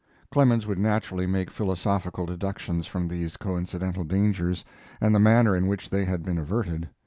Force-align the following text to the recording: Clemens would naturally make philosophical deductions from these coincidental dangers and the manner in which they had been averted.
Clemens 0.31 0.65
would 0.65 0.79
naturally 0.79 1.27
make 1.27 1.51
philosophical 1.51 2.25
deductions 2.25 2.87
from 2.87 3.07
these 3.07 3.37
coincidental 3.37 4.03
dangers 4.03 4.65
and 4.99 5.13
the 5.13 5.19
manner 5.19 5.55
in 5.55 5.67
which 5.67 5.91
they 5.91 6.05
had 6.05 6.23
been 6.23 6.39
averted. 6.39 6.89